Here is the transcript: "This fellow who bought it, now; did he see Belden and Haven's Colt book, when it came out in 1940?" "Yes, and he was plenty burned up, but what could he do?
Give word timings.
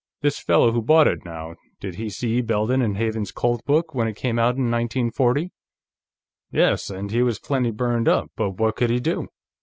"This 0.21 0.39
fellow 0.39 0.71
who 0.71 0.81
bought 0.81 1.07
it, 1.07 1.23
now; 1.25 1.53
did 1.79 1.93
he 1.93 2.09
see 2.09 2.41
Belden 2.41 2.81
and 2.81 2.97
Haven's 2.97 3.31
Colt 3.31 3.63
book, 3.65 3.93
when 3.93 4.07
it 4.07 4.15
came 4.15 4.39
out 4.39 4.55
in 4.57 4.63
1940?" 4.71 5.51
"Yes, 6.49 6.89
and 6.89 7.11
he 7.11 7.21
was 7.21 7.37
plenty 7.37 7.69
burned 7.69 8.07
up, 8.07 8.31
but 8.35 8.53
what 8.57 8.75
could 8.75 8.89
he 8.89 8.99
do? 8.99 9.27